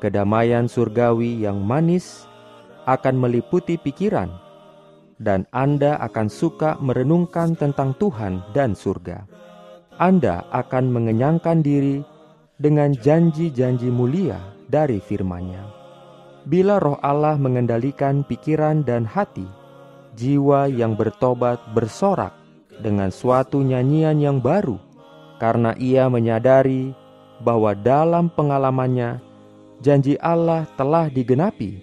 Kedamaian 0.00 0.64
surgawi 0.64 1.44
yang 1.44 1.60
manis 1.60 2.24
akan 2.88 3.20
meliputi 3.20 3.76
pikiran, 3.76 4.32
dan 5.20 5.44
Anda 5.52 6.00
akan 6.00 6.32
suka 6.32 6.80
merenungkan 6.80 7.52
tentang 7.58 7.92
Tuhan 8.00 8.40
dan 8.56 8.72
surga. 8.72 9.28
Anda 9.98 10.46
akan 10.54 10.94
mengenyangkan 10.94 11.60
diri 11.60 12.00
dengan 12.56 12.94
janji-janji 12.94 13.90
mulia 13.90 14.38
dari 14.70 15.02
firman-Nya. 15.02 15.62
Bila 16.48 16.80
roh 16.80 16.96
Allah 17.04 17.36
mengendalikan 17.36 18.24
pikiran 18.24 18.86
dan 18.86 19.04
hati, 19.04 19.44
jiwa 20.14 20.70
yang 20.70 20.94
bertobat 20.94 21.60
bersorak 21.76 22.32
dengan 22.78 23.10
suatu 23.10 23.60
nyanyian 23.60 24.22
yang 24.22 24.38
baru, 24.38 24.78
karena 25.38 25.74
ia 25.78 26.10
menyadari 26.10 26.92
bahwa 27.42 27.74
dalam 27.74 28.26
pengalamannya 28.30 29.22
janji 29.78 30.18
Allah 30.18 30.66
telah 30.74 31.06
digenapi, 31.06 31.78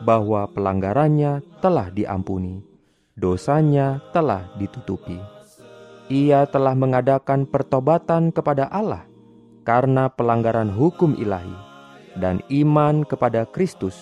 bahwa 0.00 0.48
pelanggarannya 0.48 1.44
telah 1.60 1.90
diampuni, 1.92 2.62
dosanya 3.18 4.00
telah 4.14 4.48
ditutupi. 4.56 5.18
Ia 6.10 6.46
telah 6.50 6.74
mengadakan 6.74 7.46
pertobatan 7.46 8.34
kepada 8.34 8.66
Allah 8.66 9.06
karena 9.62 10.10
pelanggaran 10.10 10.72
hukum 10.72 11.14
ilahi 11.14 11.54
dan 12.18 12.42
iman 12.50 13.06
kepada 13.06 13.46
Kristus 13.46 13.94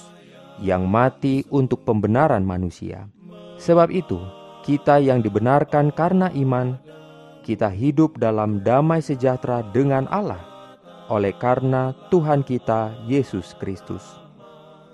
yang 0.65 0.89
mati 0.89 1.45
untuk 1.53 1.85
pembenaran 1.85 2.41
manusia. 2.47 3.13
Sebab 3.61 3.93
itu, 3.93 4.17
kita 4.65 5.03
yang 5.03 5.21
dibenarkan 5.21 5.93
karena 5.93 6.33
iman, 6.33 6.79
kita 7.49 7.73
hidup 7.73 8.21
dalam 8.21 8.61
damai 8.61 9.01
sejahtera 9.01 9.65
dengan 9.73 10.05
Allah 10.13 10.45
oleh 11.09 11.33
karena 11.33 11.97
Tuhan 12.13 12.45
kita 12.45 12.93
Yesus 13.09 13.57
Kristus. 13.57 14.05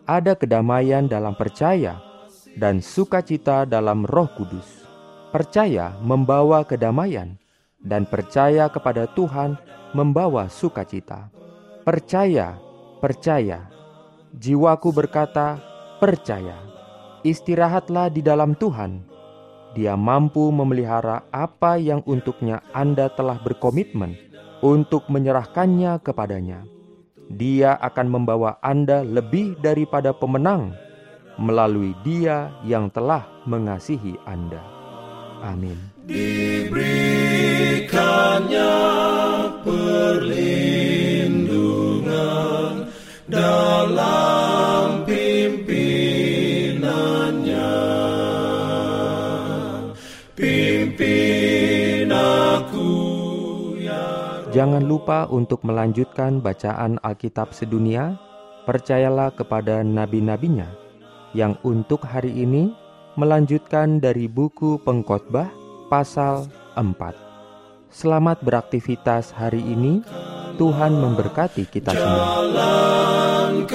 Ada 0.07 0.39
kedamaian 0.39 1.11
dalam 1.11 1.35
percaya 1.35 1.99
dan 2.55 2.79
sukacita 2.79 3.67
dalam 3.67 4.07
Roh 4.07 4.31
Kudus. 4.39 4.87
Percaya 5.35 5.99
membawa 5.99 6.63
kedamaian 6.63 7.35
dan 7.83 8.07
percaya 8.07 8.71
kepada 8.71 9.11
Tuhan 9.19 9.59
membawa 9.91 10.47
sukacita. 10.47 11.27
Percaya, 11.83 12.55
percaya. 13.03 13.67
Jiwaku 14.39 14.95
berkata, 14.95 15.59
percaya 15.99 16.55
istirahatlah 17.25 18.13
di 18.13 18.21
dalam 18.21 18.55
Tuhan. 18.55 19.14
Dia 19.75 19.99
mampu 19.99 20.55
memelihara 20.55 21.27
apa 21.35 21.75
yang 21.83 21.99
untuknya 22.07 22.62
Anda 22.71 23.11
telah 23.11 23.43
berkomitmen 23.43 24.15
untuk 24.62 25.11
menyerahkannya 25.11 25.99
kepadanya. 25.99 26.62
Dia 27.27 27.75
akan 27.83 28.07
membawa 28.07 28.62
Anda 28.62 29.03
lebih 29.03 29.59
daripada 29.59 30.15
pemenang 30.15 30.79
melalui 31.35 31.91
Dia 32.07 32.55
yang 32.62 32.87
telah 32.87 33.27
mengasihi 33.51 34.15
Anda. 34.23 34.62
Amin. 35.43 35.77
Jangan 54.55 54.87
lupa 54.87 55.27
untuk 55.35 55.67
melanjutkan 55.67 56.39
bacaan 56.39 57.03
Alkitab 57.03 57.51
sedunia. 57.51 58.15
Percayalah 58.63 59.35
kepada 59.35 59.83
nabi-nabinya 59.83 60.71
yang 61.35 61.59
untuk 61.67 62.07
hari 62.07 62.31
ini 62.31 62.71
melanjutkan 63.19 63.99
dari 63.99 64.31
buku 64.31 64.79
Pengkhotbah 64.87 65.51
pasal 65.91 66.47
4. 66.79 66.87
Selamat 67.91 68.47
beraktivitas 68.47 69.35
hari 69.35 69.59
ini. 69.59 70.07
Tuhan 70.55 71.03
memberkati 71.03 71.67
kita 71.67 71.91
semua. 71.91 72.23
Jalan 72.55 73.67